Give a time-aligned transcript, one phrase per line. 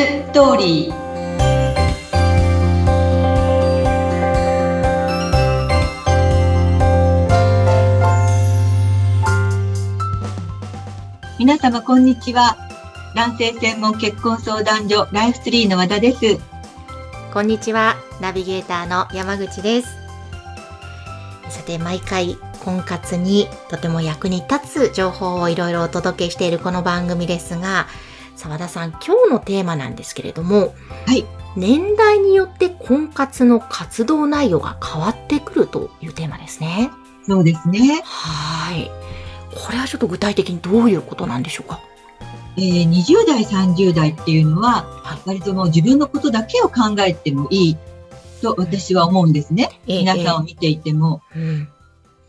[0.00, 0.94] ストーリー
[11.38, 12.56] 皆様こんにちは
[13.14, 16.38] 男性専門結婚相談所ライフツリーの和田です
[17.34, 19.98] こんにちはナビゲーターの山口です
[21.50, 27.86] さて毎回婚活にとても役に立つ情報をいろいろお届けしているこの番組ですが
[28.40, 30.74] 澤田さん今日のテーマなんですけれども
[31.06, 31.24] はい。
[31.56, 36.90] 年代によって婚活の活動内容が変わってくるというテーマですね。
[37.26, 38.02] そうですね。
[38.04, 38.90] はい。
[39.54, 41.80] これはちょっと具体的にどういうことなんでしょうか？
[42.56, 44.86] えー、20代、30代っていうのは、
[45.26, 47.76] 割ともう自分のことだけを考えてもいい
[48.42, 49.80] と私は思うんですね。
[49.86, 51.22] 皆さんを見ていても。
[51.34, 51.68] ええうん。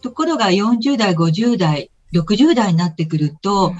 [0.02, 3.74] ところが40代、50代、60代になってくると、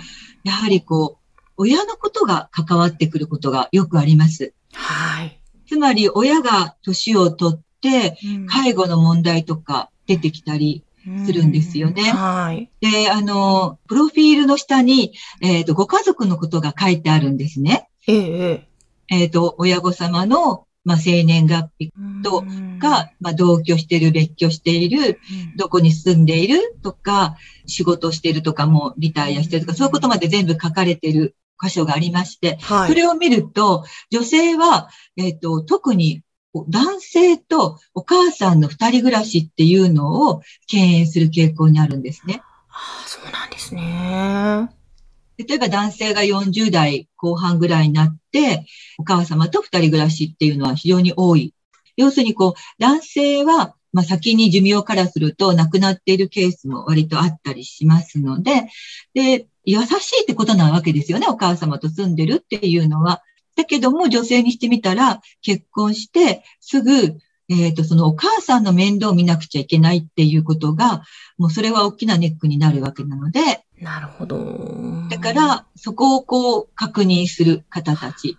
[0.44, 1.21] やはりこう、
[1.62, 4.56] 親のことが関わってくることがよくあります。
[4.74, 5.40] はい。
[5.68, 8.18] つまり親が年を取って、
[8.50, 10.84] 介護の問題とか出てきたり
[11.24, 12.72] するんですよねはい。
[12.82, 17.88] で、あの、プロフィールの下に、えっ、と、ご家族のことが書いてあるんですね。
[18.08, 18.68] ええ
[19.10, 22.44] ええっ、と、親御様の、まあ、生年月日えと
[22.80, 25.20] が、まあ、同居している、別居している、
[25.58, 32.90] どこに住んでいるとか、仕事しているとか、もうリタイアしてるとか、そういうことまで全部書かれている箇所がありまして、はい。
[32.90, 36.24] それを見ると、女性は、えっ、と、特に
[36.54, 42.42] 男性とお母さんの二人暮らしっていうのを敬遠する傾向にあるんですね。
[42.70, 44.70] ああ、そうなんですね。
[45.38, 48.66] 例えば男性が40代後半ぐらいになって、
[48.98, 51.54] お母様と二人暮らしっていうのは非常に多い。
[51.96, 58.70] 要するにこう、男性は、まあ、先に寿命からすると亡くなっているケースも割とあったりしますので、
[59.14, 61.28] で、優しいってことなわけですよね。
[61.28, 63.22] お母様と住んでるっていうのは。
[63.56, 67.18] だけども女性にしてみたら、結婚してすぐ、
[67.50, 71.04] えっ、と、そのお母さんの面倒を見なくちゃいけないっていうことが、
[71.38, 74.38] もうそれは大きなネックになるわけなので、なるほど。
[75.10, 78.38] だから、そこをこう確認する方たち。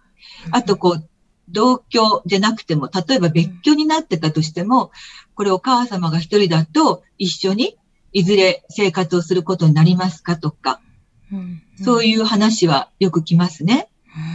[0.51, 1.09] あと、こう、
[1.49, 4.93] 同居じゃなくても、例えば別居になってたとしても、
[5.35, 7.77] これお母様が一人だと一緒に
[8.13, 10.81] いずれ生活をすることになりますかとか、
[11.33, 13.89] うん、そういう話はよく来ますね。
[14.15, 14.23] うん。
[14.23, 14.27] い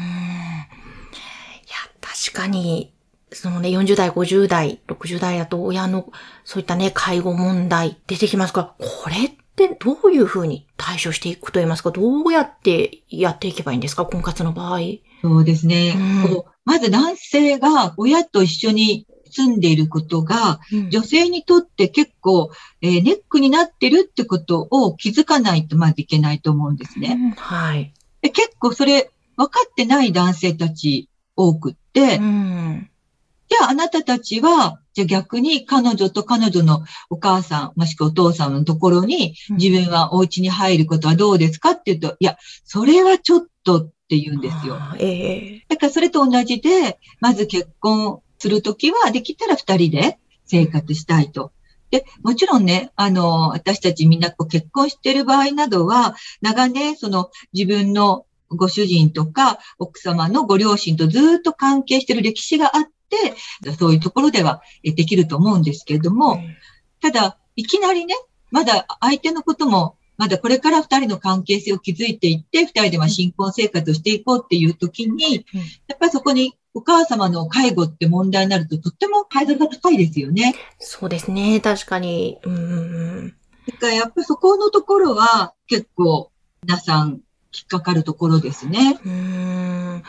[1.69, 2.93] や、確かに、
[3.31, 6.11] そのね、40代、50代、60代だと親の、
[6.43, 14.79] そういったね、介護問題出てきますから、これってどういうふうに対処していくと言いますか、どうやってやっていけばいいんですか、婚活の場合。
[15.21, 15.95] そうですね。
[15.95, 22.51] うんまず男性が親と一緒に住んでいることが、女性にとって結構、
[22.81, 27.17] えーネックになってるってことを気づかないとまずいけないと思うんですね。
[27.19, 27.93] うんはい。
[28.21, 32.89] で結構それ分かってない男性たち多くって、うん。
[33.49, 44.77] じゃああなたたちは、じゃあ逆に彼女と彼女のお母さん、もしくはお父さんのところに自分はお家に入ることはどうですかって言うと、いや、それはちょっとって言うんですよ。
[44.99, 51.51] ええだからそれと同じで、まず結婚するときは、できたら二人で生活したいと。
[51.91, 66.41] で、もちろんね、あの、私たちみんなこう結婚している場合などは、長年、その自分のご主人とか奥様のご両親とずっと関係している歴史があって、そういうところではえできると思うんですけれども、
[67.01, 68.15] ただ、いきなりね、
[68.51, 75.59] まだ相手のことも、まだこれから二人の関係性を築いていって、二人でまあ新婚生活をしていこうっていう時に、うん。
[75.59, 80.53] やっぱりそこにお母様の介護って問題になるととってもハードルが高いですよね。
[80.77, 82.37] そうですね、確かに。
[82.43, 83.35] うん。
[83.67, 87.21] だからやっぱりそこのところは結構皆さん
[87.51, 88.99] 引っかかるところですね。
[89.03, 90.03] うーん。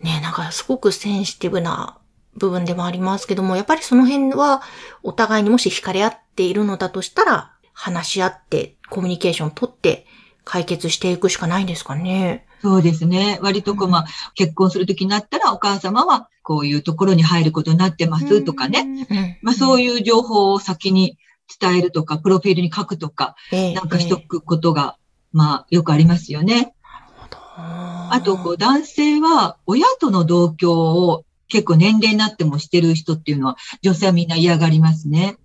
[0.00, 1.96] ねなんかすごくセンシティブな
[2.36, 4.62] 部分でもありますけども、やっぱりその辺は
[5.04, 10.06] お互いにもし惹かれ合っているのだとしたら、話し合って、コミュニケーション取って
[10.44, 12.48] 解決していくしかないんですかね。
[12.64, 13.38] そうですね。
[13.42, 18.84] 割とこう、まあ、結婚するときになったらお母様はこういうところに入ることになってますとかね。
[18.84, 19.38] ね。
[19.42, 21.18] まあそういう、情報を先に
[21.60, 24.96] 伝えるとか、プロフィールに書くとか、ええなんかしとくことが、
[25.30, 26.74] まあよくありますよね。
[27.56, 35.36] ああと、こう、男性は親との同居を結構年齢になってもしてる人っていうのは、女性はみんな嫌がりますね。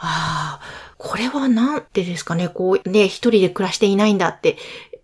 [0.00, 0.60] ああ、
[0.96, 4.56] これはなんてですかね、こうね、一人で暮らしていないんだって、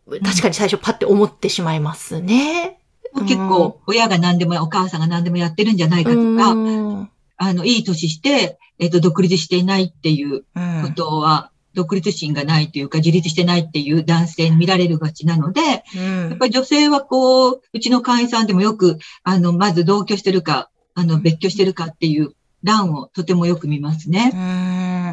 [0.07, 2.79] 確かに最初パッて思ってしまいますね。
[3.23, 7.11] 結構、親が何でも、お母さんが何でもやってるんじゃないかとか、うん。
[7.37, 10.83] あの、いい年して、えっ、と、独立していないっていううん。
[10.83, 15.61] ことは、独立心がないというか、自立してないっていう男性に見られるがちなので、
[15.97, 16.29] うん。
[16.31, 24.33] やっぱり女性はこう、うちの会員さんでもよく、あの、まず同居してるか、あの、別居してるかっていう欄をとてもよく見ますうね。
[24.35, 24.39] ー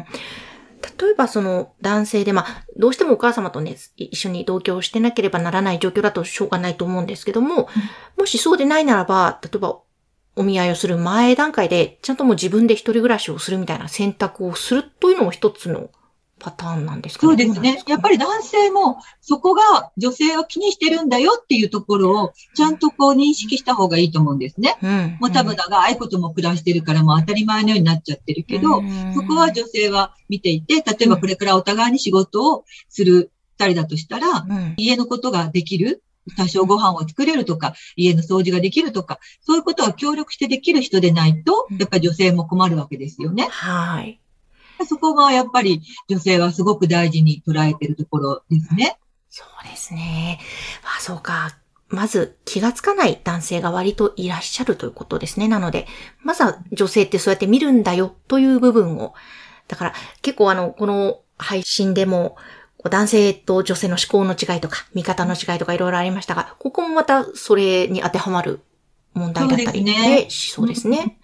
[0.00, 0.04] ん
[1.00, 7.68] 例えばその男性で、まあ、どうしてもお母様とね、い一緒に同居してなければならない状況だとしょうがないと思うんですけども、
[8.18, 9.80] もしそうでないならば、例えば
[10.34, 15.90] お見合いをする前段階で、ちゃんともう自分で一人暮らしをするみたいな選択をするというのも一つの
[16.42, 17.82] パターンなんですかそうですね。
[17.86, 18.12] やっぱり。
[18.12, 24.76] り男性もそこが女性を気にしてるんだよっていうところをちゃんとこう認識した方がいいと思うんですね。
[24.82, 25.16] うん。
[25.20, 34.74] もう多分長いことも暮らしてるからもう当たり前のようになっちゃってるけど、うんそこは女性は見ていて、例えばこれからお互いに仕事をする二人だとしたら、うん。
[34.76, 36.02] 家のことができる
[36.36, 43.48] 多少ご飯を作れるとか、家の掃除ができるとか、そういうことは協力してできる人でないとうん、やっぱり女性も困るわけですよね。
[43.50, 44.21] はい。
[44.86, 48.98] そこがやっぱり女性はすごく大事に捉えてるところですね。
[49.30, 50.40] そうですね。
[50.96, 51.56] あ、そうか。
[51.88, 55.46] まず気がつかない男性が割といらっしゃるということですね。
[55.46, 55.86] なので、
[56.22, 59.14] まずは女性ってそうやって見るんだよという部分を。
[59.68, 62.36] だから結構あの、この配信でも、
[62.90, 68.60] 男性と女性の思考の違いとか、見方の違いとかいろいろありましたが、ここもまたそれに当てはまる
[69.14, 71.18] 問題だったりねそうですね。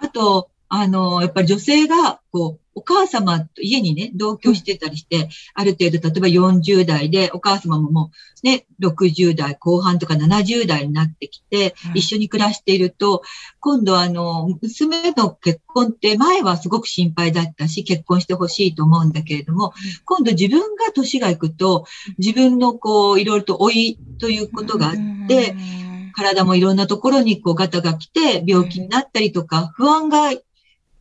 [0.00, 8.10] あと、あの、やっぱり女性が、こう、お母様と家にね、同居してたりして、ある程度、例えば40代で、お母様もも
[8.44, 13.22] う、ね、60代後半とか70代になってきてう、ん一緒に暮らしていると、
[13.58, 19.72] 今度あの、娘の結婚って前はすごく心配だったし、結婚してほしいと思うんだけれども、
[20.04, 21.84] 今度自分が年がいくと、
[22.18, 24.94] 自分のこう、いろいろと老いということがあっ
[25.26, 30.30] て、うん、体もいろんなところにこうガタが来て病気になったりとか不安が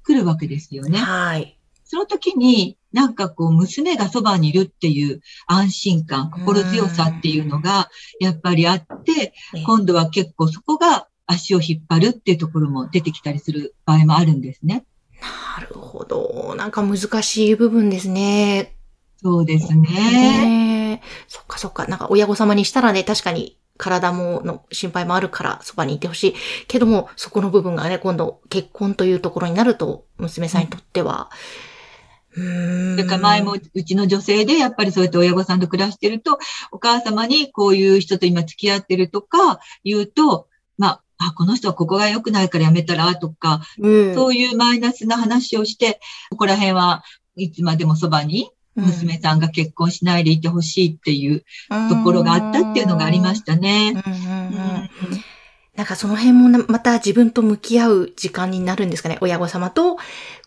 [0.07, 0.97] 来るわけですよね。
[0.99, 1.56] はい。
[1.87, 7.89] その時になんかこう娘がそばにいるっていう安心感、心強さっていうのが
[8.19, 14.85] やっぱりあって、え今度は結構そこが足を引っ張るっていうところも出てきたりする場合もあるんですね。
[15.59, 16.55] なるほど。
[16.57, 18.75] なんか難しい部分ですね。
[19.21, 21.01] そうですね。
[21.27, 21.87] そっかそっか。
[21.87, 26.35] なんか親御様にしたらね、確かに体もの心配もあるからそばにいてほしい。
[26.67, 31.29] けども、そこの部分がね、今度結婚というところになると、娘さんにとっては、
[31.73, 31.76] う。
[32.37, 36.37] それから前もうちの女性でやっぱりそうやって親御さんと暮らしてると、
[36.71, 40.47] お母様にこういう人と今付き合ってるとか言うと、
[40.77, 45.99] まあ、あ、この人はここが良くないからやめたらとか、うん、そういうマイナスな話をして、
[46.29, 47.03] ここら辺は
[47.35, 51.43] いつまでもそばに娘さんが結婚しないでいてほしいっていう
[51.89, 53.93] ところがあったっていうのがありましたね。
[55.75, 59.17] なんかその辺もなまた自分と向き合う時間になるんですかね。
[59.21, 59.97] 親御様と、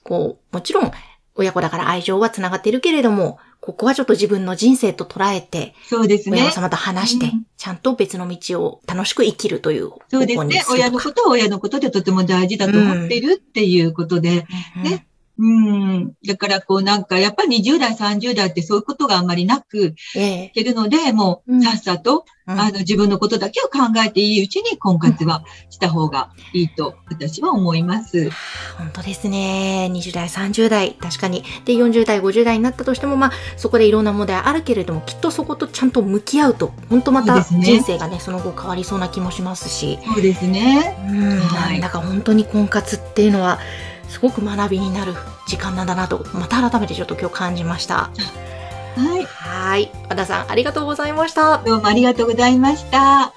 [0.03, 0.93] こう、もちろん
[1.35, 6.51] 親子だから愛情は繋がってるけれども、ここはちょっと自分の人生と捉えて、そうですね親御。
[6.53, 10.65] 様と話して、うんちゃんと別の道を楽しく生きるという方そうです向にね。
[10.71, 14.47] 親のことは親のことでとても大事だと思っているっていうことで、
[14.79, 15.07] うんね
[15.41, 16.13] うん。
[16.27, 22.23] だからこうなんかやっぱり20代、30代ってそういうことがあんまりなくええいけるので、もううんさっさと、うん
[22.59, 28.31] あの自分のことだけを考えていいうちに婚活はした方がいいと私は思います。
[28.77, 29.89] 本当ですね。
[29.93, 31.45] 20代、30代、確かに。
[31.65, 40.01] で、40代、50代になったとしても、まあ、そこでいろんな問題あるけれども、きっとそことちゃんと向き合うと、本当また人生がね、その後変わりそうな気もしますし。
[40.13, 40.97] そうですね。
[41.09, 43.61] うん、はいなんだか本当に婚活っていうのは、
[44.11, 45.15] すごく学びになる
[45.47, 48.11] 時間なんだなと、また改めてちょっと今日感じました。
[48.97, 49.25] はい。
[49.25, 49.91] はい。
[50.09, 51.59] 和田さん、ありがとうございました。
[51.59, 53.33] どうもありがとうございました。